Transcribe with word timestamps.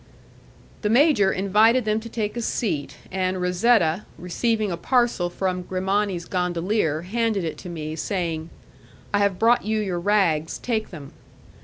The 0.81 0.89
major 0.89 1.31
invited 1.31 1.85
them 1.85 1.99
to 1.99 2.09
take 2.09 2.35
a 2.35 2.41
seat, 2.41 2.97
and 3.11 3.37
Razetta, 3.37 4.05
receiving 4.17 4.71
a 4.71 4.75
parcel 4.77 5.29
from 5.29 5.61
Grimani's 5.61 6.25
gondolier, 6.25 7.03
handed 7.03 7.43
it 7.43 7.59
to 7.59 7.69
me, 7.69 7.95
saying, 7.95 8.49
"I 9.13 9.19
have 9.19 9.37
brought 9.37 9.63
you 9.63 9.79
your 9.79 9.99
rags; 9.99 10.57
take 10.57 10.89
them." 10.89 11.11